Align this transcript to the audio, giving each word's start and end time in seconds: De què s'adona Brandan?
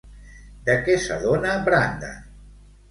De 0.69 0.77
què 0.87 0.95
s'adona 1.05 1.55
Brandan? 1.69 2.29